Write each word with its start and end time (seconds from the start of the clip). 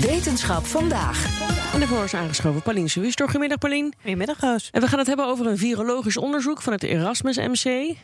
Wetenschap 0.00 0.66
vandaag. 0.66 1.24
En 1.72 1.78
daarvoor 1.78 2.04
is 2.04 2.14
aangeschoven 2.14 2.62
Paulien 2.62 2.88
Suis. 2.88 3.14
Goedemiddag 3.14 3.58
Paulien. 3.58 3.94
Goedemiddag 4.00 4.40
Roos. 4.40 4.68
En 4.72 4.80
we 4.80 4.86
gaan 4.86 4.98
het 4.98 5.06
hebben 5.06 5.26
over 5.26 5.46
een 5.46 5.58
virologisch 5.58 6.16
onderzoek 6.16 6.62
van 6.62 6.72
het 6.72 6.82
Erasmus 6.82 7.36
MC. 7.36 7.96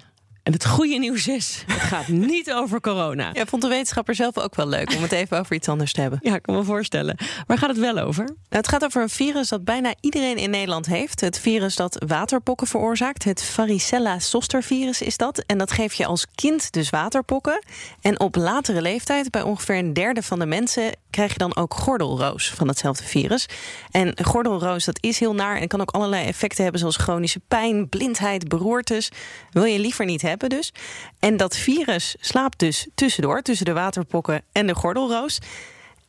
En 0.46 0.52
het 0.52 0.66
goede 0.66 0.98
nieuws 0.98 1.28
is, 1.28 1.64
het 1.66 1.80
gaat 1.80 2.08
niet 2.32 2.52
over 2.52 2.80
corona. 2.80 3.30
Ja, 3.32 3.46
vond 3.46 3.62
de 3.62 3.68
wetenschapper 3.68 4.14
zelf 4.14 4.38
ook 4.38 4.54
wel 4.54 4.68
leuk 4.68 4.94
om 4.94 5.02
het 5.02 5.12
even 5.12 5.38
over 5.38 5.54
iets 5.54 5.68
anders 5.68 5.92
te 5.92 6.00
hebben. 6.00 6.18
Ja, 6.22 6.34
ik 6.34 6.42
kan 6.42 6.54
me 6.54 6.62
voorstellen. 6.62 7.16
Waar 7.46 7.58
gaat 7.58 7.68
het 7.68 7.78
wel 7.78 7.98
over? 7.98 8.24
Nou, 8.24 8.36
het 8.48 8.68
gaat 8.68 8.84
over 8.84 9.02
een 9.02 9.08
virus 9.08 9.48
dat 9.48 9.64
bijna 9.64 9.94
iedereen 10.00 10.36
in 10.36 10.50
Nederland 10.50 10.86
heeft. 10.86 11.20
Het 11.20 11.38
virus 11.38 11.76
dat 11.76 12.04
waterpokken 12.06 12.66
veroorzaakt. 12.66 13.24
Het 13.24 13.42
varicella 13.42 14.18
zoster 14.18 14.62
virus 14.62 15.02
is 15.02 15.16
dat. 15.16 15.38
En 15.46 15.58
dat 15.58 15.72
geef 15.72 15.94
je 15.94 16.06
als 16.06 16.26
kind 16.34 16.72
dus 16.72 16.90
waterpokken. 16.90 17.64
En 18.00 18.20
op 18.20 18.36
latere 18.36 18.82
leeftijd, 18.82 19.30
bij 19.30 19.42
ongeveer 19.42 19.76
een 19.76 19.92
derde 19.92 20.22
van 20.22 20.38
de 20.38 20.46
mensen... 20.46 20.92
krijg 21.10 21.32
je 21.32 21.38
dan 21.38 21.56
ook 21.56 21.74
gordelroos 21.74 22.48
van 22.48 22.68
hetzelfde 22.68 23.04
virus. 23.04 23.48
En 23.90 24.14
gordelroos, 24.24 24.84
dat 24.84 24.98
is 25.00 25.18
heel 25.18 25.34
naar 25.34 25.56
en 25.56 25.68
kan 25.68 25.80
ook 25.80 25.90
allerlei 25.90 26.26
effecten 26.26 26.62
hebben... 26.62 26.80
zoals 26.80 26.96
chronische 26.96 27.40
pijn, 27.48 27.88
blindheid, 27.88 28.48
beroertes. 28.48 29.10
Wil 29.50 29.64
je 29.64 29.78
liever 29.78 30.04
niet 30.04 30.22
hebben 30.22 30.34
dus. 30.44 30.72
En 31.20 31.36
dat 31.36 31.56
virus 31.56 32.16
slaapt 32.20 32.58
dus 32.58 32.88
tussendoor, 32.94 33.42
tussen 33.42 33.66
de 33.66 33.72
waterpokken 33.72 34.42
en 34.52 34.66
de 34.66 34.74
gordelroos. 34.74 35.38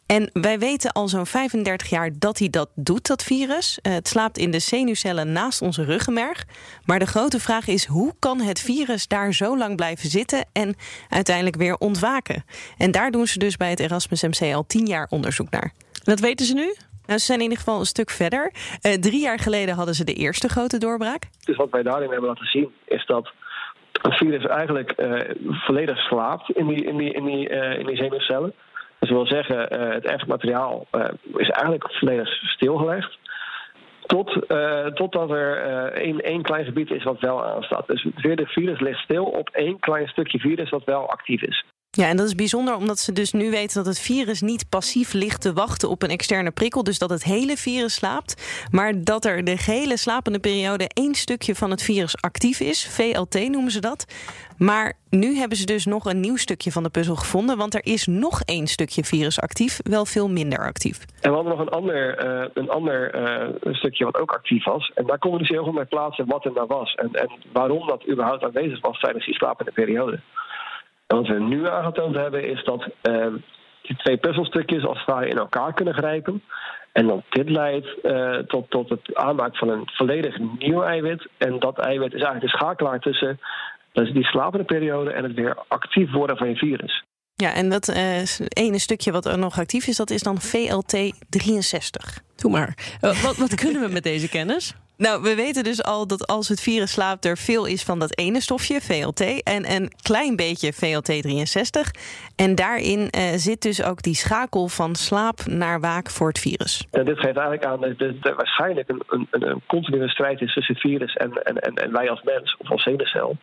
En 0.07 0.29
wij 0.33 0.59
weten 0.59 0.91
al 0.91 1.07
zo'n 1.07 1.25
35 1.25 1.89
jaar 1.89 2.09
dat 2.19 2.39
hij 2.39 2.49
dat 2.49 2.69
doet, 2.75 3.07
dat 3.07 3.23
virus. 3.23 3.79
Uh, 3.81 3.93
het 3.93 4.07
slaapt 4.07 4.37
in 4.37 4.51
de 4.51 4.59
zenuwcellen 4.59 5.31
naast 5.31 5.61
onze 5.61 5.83
ruggenmerg. 5.83 6.45
Maar 6.85 6.99
de 6.99 7.05
grote 7.05 7.39
vraag 7.39 7.67
is: 7.67 7.85
hoe 7.85 8.13
kan 8.19 8.41
het 8.41 8.59
virus 8.59 9.07
daar 9.07 9.33
zo 9.33 9.57
lang 9.57 9.75
blijven 9.75 10.09
zitten 10.09 10.45
en 10.53 10.75
uiteindelijk 11.09 11.55
weer 11.55 11.77
ontwaken? 11.77 12.43
En 12.77 12.91
daar 12.91 13.11
doen 13.11 13.27
ze 13.27 13.39
dus 13.39 13.57
bij 13.57 13.69
het 13.69 13.79
Erasmus 13.79 14.21
MC 14.21 14.53
al 14.53 14.65
10 14.65 14.85
jaar 14.85 15.07
onderzoek 15.09 15.49
naar. 15.49 15.73
Dat 16.03 16.19
weten 16.19 16.45
ze 16.45 16.53
nu? 16.53 16.75
Nou, 17.05 17.19
ze 17.19 17.25
zijn 17.25 17.37
in 17.37 17.43
ieder 17.43 17.57
geval 17.57 17.79
een 17.79 17.85
stuk 17.85 18.09
verder. 18.09 18.51
Uh, 18.81 18.93
drie 18.93 19.21
jaar 19.21 19.39
geleden 19.39 19.75
hadden 19.75 19.95
ze 19.95 20.03
de 20.03 20.13
eerste 20.13 20.47
grote 20.47 20.77
doorbraak. 20.77 21.23
Dus 21.45 21.55
wat 21.55 21.69
wij 21.69 21.83
daarin 21.83 22.09
hebben 22.09 22.29
laten 22.29 22.45
zien, 22.45 22.71
is 22.85 23.05
dat 23.05 23.31
virus 24.01 24.45
eigenlijk 24.45 24.93
uh, 24.97 25.19
volledig 25.51 25.97
slaapt 25.97 26.49
in 26.49 26.67
die, 26.67 26.85
in 26.85 26.97
die, 26.97 27.13
in 27.13 27.25
die, 27.25 27.49
uh, 27.49 27.79
in 27.79 27.85
die 27.85 27.95
zenuwcellen. 27.95 28.53
Dus 28.99 29.09
dat 29.09 29.17
wil 29.17 29.27
zeggen, 29.27 29.79
uh, 29.79 29.93
het 29.93 30.05
erfmateriaal 30.05 30.85
is 31.35 31.49
eigenlijk 31.49 31.91
volledig 31.91 32.29
stilgelegd. 32.29 33.17
Tot, 34.05 34.47
totdat 34.93 35.29
er 35.29 35.57
één, 35.91 36.19
één 36.19 36.41
klein 36.41 36.65
gebied 36.65 36.91
is 36.91 37.03
wat 37.03 37.19
wel 37.19 37.45
aanstaat. 37.45 37.87
Dus 37.87 38.07
de 38.21 38.45
virus 38.45 38.79
ligt 38.79 38.99
stil 38.99 39.25
op 39.25 39.49
één 39.49 39.79
klein 39.79 40.07
stukje 40.07 40.39
virus 40.39 40.69
wat 40.69 40.83
wel 40.83 41.09
actief 41.09 41.41
is. 41.41 41.65
Ja, 41.97 42.07
en 42.07 42.17
dat 42.17 42.25
is 42.25 42.35
bijzonder 42.35 42.75
omdat 42.75 42.99
ze 42.99 43.13
dus 43.13 43.31
nu 43.31 43.49
weten 43.49 43.75
dat 43.75 43.85
het 43.85 43.99
virus 43.99 44.41
niet 44.41 44.69
passief 44.69 45.13
ligt 45.13 45.41
te 45.41 45.53
wachten 45.53 45.89
op 45.89 46.03
een 46.03 46.09
externe 46.09 46.51
prikkel. 46.51 46.83
Dus 46.83 46.99
dat 46.99 47.09
het 47.09 47.23
hele 47.23 47.57
virus 47.57 47.93
slaapt. 47.93 48.67
Maar 48.71 49.03
dat 49.03 49.25
er 49.25 49.43
de 49.43 49.57
gehele 49.57 49.97
slapende 49.97 50.39
periode 50.39 50.89
één 50.93 51.15
stukje 51.15 51.55
van 51.55 51.71
het 51.71 51.83
virus 51.83 52.21
actief 52.21 52.59
is. 52.59 52.87
VLT 52.87 53.49
noemen 53.49 53.71
ze 53.71 53.79
dat. 53.79 54.05
Maar 54.57 54.93
nu 55.09 55.35
hebben 55.35 55.57
ze 55.57 55.65
dus 55.65 55.85
nog 55.85 56.05
een 56.05 56.19
nieuw 56.19 56.35
stukje 56.35 56.71
van 56.71 56.83
de 56.83 56.89
puzzel 56.89 57.15
gevonden. 57.15 57.57
Want 57.57 57.73
er 57.73 57.85
is 57.85 58.05
nog 58.07 58.41
één 58.41 58.67
stukje 58.67 59.03
virus 59.03 59.41
actief, 59.41 59.79
wel 59.83 60.05
veel 60.05 60.29
minder 60.29 60.59
actief. 60.59 61.05
En 61.21 61.29
we 61.29 61.35
hadden 61.35 61.57
nog 61.57 61.65
een 61.65 61.73
ander, 61.73 62.25
uh, 62.25 62.47
een 62.53 62.69
ander 62.69 63.15
uh, 63.15 63.73
stukje 63.73 64.05
wat 64.05 64.19
ook 64.19 64.31
actief 64.31 64.65
was. 64.65 64.91
En 64.95 65.05
daar 65.05 65.19
konden 65.19 65.39
we 65.39 65.45
dus 65.45 65.55
heel 65.55 65.65
goed 65.65 65.75
mee 65.75 65.85
plaatsen 65.85 66.25
wat 66.27 66.45
er 66.45 66.51
nou 66.51 66.67
was. 66.67 66.95
En, 66.95 67.09
en 67.13 67.29
waarom 67.51 67.87
dat 67.87 68.07
überhaupt 68.09 68.43
aanwezig 68.43 68.81
was 68.81 68.99
tijdens 68.99 69.25
die 69.25 69.35
slapende 69.35 69.71
periode. 69.71 70.19
En 71.07 71.15
wat 71.15 71.27
we 71.27 71.39
nu 71.39 71.67
aangetoond 71.67 72.15
hebben 72.15 72.49
is 72.49 72.63
dat 72.63 72.87
uh, 73.03 73.25
die 73.81 73.95
twee 73.97 74.17
puzzelstukjes 74.17 74.85
als 74.85 74.97
het 74.97 75.07
ware 75.07 75.27
in 75.27 75.37
elkaar 75.37 75.73
kunnen 75.73 75.93
grijpen. 75.93 76.43
En 76.91 77.07
dat 77.07 77.23
dit 77.29 77.49
leidt 77.49 77.87
uh, 78.03 78.37
tot, 78.37 78.69
tot 78.69 78.89
het 78.89 79.15
aanmaken 79.15 79.57
van 79.57 79.69
een 79.69 79.83
volledig 79.85 80.37
nieuw 80.59 80.83
eiwit. 80.83 81.27
En 81.37 81.59
dat 81.59 81.79
eiwit 81.79 82.13
is 82.13 82.21
eigenlijk 82.21 82.51
de 82.51 82.57
schakelaar 82.57 82.99
tussen 82.99 83.39
dus 83.91 84.13
die 84.13 84.23
slapende 84.23 84.65
periode 84.65 85.11
en 85.11 85.23
het 85.23 85.33
weer 85.33 85.57
actief 85.67 86.11
worden 86.11 86.37
van 86.37 86.49
je 86.49 86.55
virus. 86.55 87.03
Ja, 87.35 87.53
en 87.53 87.69
dat 87.69 87.87
uh, 87.87 88.21
ene 88.49 88.79
stukje 88.79 89.11
wat 89.11 89.25
er 89.25 89.37
nog 89.37 89.59
actief 89.59 89.87
is, 89.87 89.95
dat 89.95 90.09
is 90.09 90.23
dan 90.23 90.37
VLT63. 90.41 92.23
Doe 92.35 92.51
maar. 92.51 92.77
Uh, 93.01 93.23
wat, 93.23 93.37
wat 93.37 93.55
kunnen 93.55 93.81
we 93.81 93.87
met 93.91 94.03
deze 94.03 94.29
kennis? 94.29 94.75
Nou, 94.97 95.21
we 95.21 95.35
weten 95.35 95.63
dus 95.63 95.83
al 95.83 96.07
dat 96.07 96.27
als 96.27 96.47
het 96.47 96.61
virus 96.61 96.91
slaapt, 96.91 97.25
er 97.25 97.37
veel 97.37 97.65
is 97.65 97.83
van 97.83 97.99
dat 97.99 98.17
ene 98.17 98.41
stofje, 98.41 98.81
VLT, 98.81 99.43
en 99.43 99.71
een 99.71 99.91
klein 100.01 100.35
beetje 100.35 100.73
VLT63. 100.73 101.79
En 102.35 102.55
daarin 102.55 102.99
uh, 102.99 103.21
zit 103.35 103.61
dus 103.61 103.83
ook 103.83 104.01
die 104.01 104.15
schakel 104.15 104.67
van 104.67 104.95
slaap 104.95 105.45
naar 105.45 105.79
waak 105.79 106.09
voor 106.09 106.27
het 106.27 106.39
virus. 106.39 106.87
Dit 106.91 107.19
geeft 107.19 107.23
eigenlijk 107.37 107.65
aan 107.65 107.81
dat 107.81 107.99
er 107.99 108.35
waarschijnlijk 108.35 108.89
een, 108.89 109.03
een, 109.07 109.27
een 109.29 109.61
continue 109.67 110.09
strijd 110.09 110.41
is 110.41 110.53
tussen 110.53 110.73
het 110.73 110.83
virus 110.83 111.13
en, 111.13 111.31
en, 111.43 111.57
en, 111.57 111.91
wij 111.91 112.09
als 112.09 112.21
mens 112.23 112.55
of 112.57 112.71
als 112.71 112.83
zenuwcel. 112.83 113.37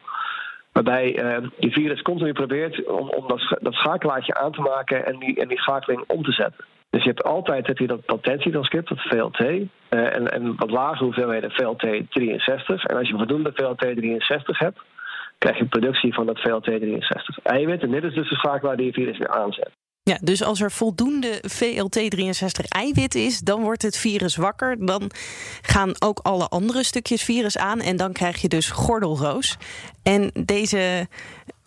Waarbij 0.74 1.24
uh, 1.24 1.48
die 1.58 1.72
virus 1.72 2.02
continu 2.02 2.32
probeert 2.32 2.84
om, 2.84 3.08
om 3.08 3.28
dat, 3.28 3.58
dat 3.60 3.74
aan 4.34 4.52
te 4.52 4.60
maken 4.60 5.06
en 5.06 5.18
die, 5.18 5.40
en 5.40 5.48
die 5.48 5.58
schakeling 5.58 6.04
om 6.06 6.22
te 6.22 6.32
zetten. 6.32 6.64
Dus 6.90 7.02
je 7.02 7.08
hebt 7.08 7.24
altijd 7.24 7.66
heb 7.66 7.78
je 7.78 7.86
dat 7.86 8.02
latentietranscript, 8.06 8.88
dat 8.88 9.00
VLT, 9.00 9.40
uh, 9.40 9.66
en, 9.90 10.32
en 10.32 10.56
wat 10.56 10.70
lage 10.70 11.04
hoeveelheden 11.04 11.50
VLT63. 11.50 12.66
En 12.66 12.96
als 12.96 13.08
je 13.08 13.16
voldoende 13.16 13.52
VLT63 13.52 14.58
hebt, 14.58 14.80
krijg 15.38 15.58
je 15.58 15.64
productie 15.64 16.14
van 16.14 16.26
dat 16.26 16.38
VLT63 16.38 17.42
eiwit. 17.42 17.82
En 17.82 17.90
dit 17.90 18.04
is 18.04 18.14
dus 18.14 18.28
de 18.28 18.36
schakelaar 18.36 18.76
die 18.76 18.86
je 18.86 18.92
virus 18.92 19.18
weer 19.18 19.28
aanzet. 19.28 19.70
Ja, 20.10 20.18
dus 20.22 20.44
als 20.44 20.60
er 20.60 20.70
voldoende 20.70 21.40
VLT63 21.56 22.68
eiwit 22.68 23.14
is, 23.14 23.40
dan 23.40 23.62
wordt 23.62 23.82
het 23.82 23.98
virus 23.98 24.36
wakker. 24.36 24.86
Dan 24.86 25.10
gaan 25.62 25.92
ook 25.98 26.18
alle 26.22 26.48
andere 26.48 26.84
stukjes 26.84 27.24
virus 27.24 27.58
aan 27.58 27.80
en 27.80 27.96
dan 27.96 28.12
krijg 28.12 28.40
je 28.40 28.48
dus 28.48 28.70
gordelroos. 28.70 29.56
En 30.02 30.30
deze 30.44 31.06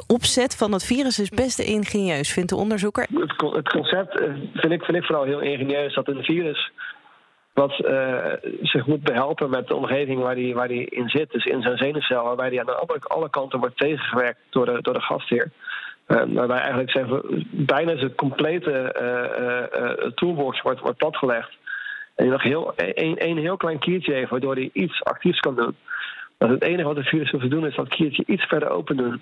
opzet 0.08 0.56
van 0.56 0.72
het 0.72 0.86
virus 0.86 1.20
is 1.20 1.30
best 1.30 1.59
ingenieus, 1.59 2.34
vindt 2.34 2.50
de 2.50 2.56
onderzoeker. 2.56 3.08
Het, 3.14 3.70
concept 3.70 4.14
vind 4.54 4.74
ik, 4.74 4.84
vind 4.84 4.98
ik 4.98 5.04
vooral 5.04 5.24
heel 5.24 5.42
ingenieus 5.42 5.94
dat 5.94 6.08
een 6.08 6.24
virus 6.24 6.72
wat 7.54 7.80
uh, 7.80 8.34
zich 8.62 8.86
moet 8.86 9.04
behelpen 9.04 9.50
met 9.50 9.68
de 9.68 9.75
omgeving 9.75 10.22
waar 10.22 10.36
die, 10.36 10.54
waar 10.54 10.68
die 10.68 10.86
in 10.86 11.09
zit, 11.09 11.31
dus 11.31 11.46
in 11.46 11.62
zijn 11.62 11.78
zenuwcel, 11.78 12.24
waarbij 12.24 12.50
die 12.50 12.59
aan 12.59 13.08
alle 13.08 13.30
kanten 13.30 13.59
wordt 13.59 13.78
tegengewerkt 13.78 14.40
door 14.50 14.66
de, 14.66 14.81
door 14.81 14.94
de 14.94 15.02
gastheer. 15.02 15.52
Waarbij 16.07 16.57
eigenlijk 16.57 16.91
zeggen, 16.91 17.45
bijna 17.51 17.97
zijn 17.97 18.16
complete 18.16 18.95
uh, 19.01 19.81
uh, 19.81 20.12
toolbox 20.12 20.62
wordt, 20.62 20.79
wordt 20.79 20.97
platgelegd. 20.97 21.57
En 22.16 22.25
je 22.25 22.31
nog 22.31 22.44
heel, 22.44 22.73
een, 22.75 23.28
een 23.28 23.38
heel 23.38 23.57
klein 23.57 23.79
kiertje 23.79 24.13
heeft 24.13 24.29
waardoor 24.29 24.53
hij 24.53 24.69
iets 24.73 25.03
actiefs 25.03 25.40
kan 25.40 25.56
doen. 25.56 25.75
Dat 26.38 26.50
het 26.50 26.63
enige 26.63 26.88
wat 26.88 26.95
het 26.95 27.07
virus 27.07 27.31
hoeft 27.31 27.50
doen 27.50 27.68
is 27.68 27.75
dat 27.75 27.88
kiertje 27.88 28.23
iets 28.25 28.45
verder 28.45 28.69
open 28.69 28.97
doen. 28.97 29.22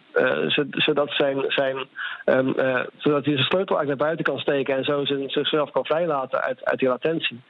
zodat, 0.72 1.12
zijn, 1.12 1.44
zijn, 1.48 1.78
um, 2.26 2.54
zodat 2.98 3.26
hij 3.26 3.34
zijn 3.34 3.48
sleutel 3.48 3.78
eigenlijk 3.78 3.88
naar 3.88 3.98
buiten 3.98 4.26
kan 4.26 4.40
steken 4.40 4.76
en 4.76 4.84
zo 4.84 5.06
zichzelf 5.28 5.72
kan 5.72 5.86
vrijlaten 5.86 6.42
uit, 6.42 6.66
uit 6.66 6.80
die 6.80 6.90
latentie. 6.90 7.42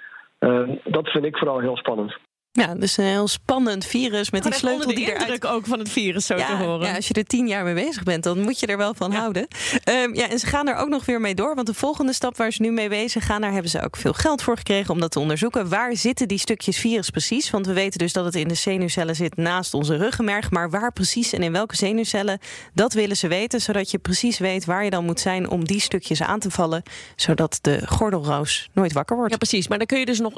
dat 0.83 1.09
vind 1.09 1.25
ik 1.25 1.37
vooral 1.37 1.59
heel 1.59 1.77
spannend. 1.77 2.17
Ja, 2.57 2.75
dus 2.75 2.97
een 2.97 3.05
heel 3.05 3.27
spannend 3.27 3.85
virus 3.85 4.31
met 4.31 4.43
die 4.43 4.53
sleutel 4.53 4.95
die 4.95 5.13
eruit... 5.13 5.45
ook 5.45 5.65
van 5.65 5.79
het 5.79 5.89
virus 5.89 6.25
zo 6.25 6.35
ja, 6.35 6.45
te 6.45 6.63
horen. 6.63 6.87
Ja, 6.87 6.95
als 6.95 7.07
je 7.07 7.13
er 7.13 7.25
tien 7.25 7.47
jaar 7.47 7.63
mee 7.63 7.73
bezig 7.73 8.03
bent, 8.03 8.23
dan 8.23 8.41
moet 8.41 8.59
je 8.59 8.67
er 8.67 8.77
wel 8.77 8.93
van 8.93 9.11
ja. 9.11 9.17
houden. 9.17 9.47
Um, 9.89 10.15
ja, 10.15 10.29
en 10.29 10.39
ze 10.39 10.45
gaan 10.45 10.67
er 10.67 10.75
ook 10.75 10.89
nog 10.89 11.05
weer 11.05 11.21
mee 11.21 11.35
door. 11.35 11.55
Want 11.55 11.67
de 11.67 11.73
volgende 11.73 12.13
stap 12.13 12.37
waar 12.37 12.51
ze 12.51 12.61
nu 12.61 12.71
mee 12.71 12.89
bezig 12.89 13.25
gaan... 13.25 13.41
daar 13.41 13.51
hebben 13.51 13.71
ze 13.71 13.81
ook 13.81 13.97
veel 13.97 14.13
geld 14.13 14.41
voor 14.41 14.57
gekregen 14.57 14.93
om 14.93 14.99
dat 14.99 15.11
te 15.11 15.19
onderzoeken. 15.19 15.69
Waar 15.69 15.95
zitten 15.95 16.27
die 16.27 16.37
stukjes 16.37 16.77
virus 16.77 17.09
precies? 17.09 17.49
Want 17.49 17.65
we 17.65 17.73
weten 17.73 17.99
dus 17.99 18.13
dat 18.13 18.25
het 18.25 18.35
in 18.35 18.47
de 18.47 18.53
zenuwcellen 18.53 19.15
zit 19.15 19.37
naast 19.37 19.73
onze 19.73 19.97
ruggenmerg. 19.97 20.51
Maar 20.51 20.69
waar 20.69 20.93
precies 20.93 21.33
en 21.33 21.43
in 21.43 21.51
welke 21.51 21.75
zenuwcellen, 21.75 22.39
dat 22.73 22.93
willen 22.93 23.17
ze 23.17 23.27
weten. 23.27 23.61
Zodat 23.61 23.91
je 23.91 23.97
precies 23.97 24.37
weet 24.37 24.65
waar 24.65 24.83
je 24.83 24.89
dan 24.89 25.05
moet 25.05 25.19
zijn 25.19 25.49
om 25.49 25.65
die 25.65 25.79
stukjes 25.79 26.21
aan 26.21 26.39
te 26.39 26.51
vallen. 26.51 26.83
Zodat 27.15 27.59
de 27.61 27.81
gordelroos 27.87 28.69
nooit 28.73 28.93
wakker 28.93 29.15
wordt. 29.15 29.31
Ja, 29.31 29.37
precies. 29.37 29.67
Maar 29.67 29.77
dan 29.77 29.87
kun 29.87 29.99
je 29.99 30.05
dus 30.05 30.19
nog 30.19 30.33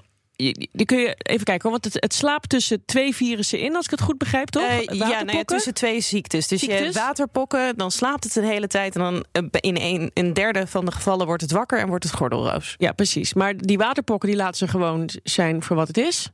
die 0.71 0.85
kun 0.85 0.97
je 0.97 1.15
even 1.17 1.45
kijken, 1.45 1.69
want 1.69 1.83
het, 1.85 1.93
het 1.93 2.13
slaapt 2.13 2.49
tussen 2.49 2.85
twee 2.85 3.15
virussen 3.15 3.59
in, 3.59 3.75
als 3.75 3.85
ik 3.85 3.91
het 3.91 4.01
goed 4.01 4.17
begrijp, 4.17 4.49
toch? 4.49 4.63
Eh, 4.63 4.81
ja, 4.81 5.23
nou 5.23 5.37
ja, 5.37 5.43
tussen 5.43 5.73
twee 5.73 6.01
ziektes. 6.01 6.47
Dus 6.47 6.61
je 6.61 6.71
Ziektes? 6.71 6.95
waterpokken, 6.95 7.77
dan 7.77 7.91
slaapt 7.91 8.23
het 8.23 8.33
de 8.33 8.45
hele 8.45 8.67
tijd. 8.67 8.95
En 8.95 9.01
dan 9.01 9.25
eh, 9.31 9.43
in 9.51 9.77
een, 9.77 10.11
een 10.13 10.33
derde 10.33 10.67
van 10.67 10.85
de 10.85 10.91
gevallen 10.91 11.25
wordt 11.25 11.41
het 11.41 11.51
wakker 11.51 11.79
en 11.79 11.87
wordt 11.87 12.03
het 12.03 12.13
gordelroos. 12.13 12.75
Ja, 12.77 12.91
precies. 12.91 13.33
Maar 13.33 13.57
die 13.57 13.77
waterpokken 13.77 14.29
die 14.29 14.37
laten 14.37 14.57
ze 14.57 14.67
gewoon 14.67 15.09
zijn 15.23 15.63
voor 15.63 15.75
wat 15.75 15.87
het 15.87 15.97
is. 15.97 16.29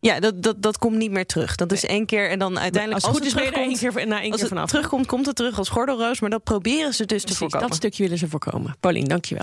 Ja, 0.00 0.20
dat, 0.20 0.42
dat, 0.42 0.62
dat 0.62 0.78
komt 0.78 0.96
niet 0.96 1.10
meer 1.10 1.26
terug. 1.26 1.54
Dat 1.54 1.72
is 1.72 1.84
één 1.84 2.06
keer 2.06 2.30
en 2.30 2.38
dan 2.38 2.58
uiteindelijk 2.58 3.04
als 3.04 3.14
het 3.14 3.22
goed 3.22 3.26
is, 3.26 3.32
je 3.32 3.46
er 3.46 3.52
terugkomt- 3.52 3.94
keer, 3.94 4.06
na 4.06 4.20
één 4.20 4.30
als 4.30 4.40
keer 4.40 4.48
het 4.48 4.48
vanaf. 4.48 4.68
terugkomt, 4.68 5.06
komt 5.06 5.26
het 5.26 5.36
terug 5.36 5.58
als 5.58 5.68
gordelroos. 5.68 6.20
Maar 6.20 6.30
dat 6.30 6.44
proberen 6.44 6.94
ze 6.94 7.06
dus 7.06 7.24
te 7.24 7.34
voorkomen. 7.34 7.68
dat 7.68 7.76
stukje 7.76 8.02
willen 8.02 8.18
ze 8.18 8.28
voorkomen. 8.28 8.76
Paulien, 8.80 9.04
dankjewel. 9.04 9.42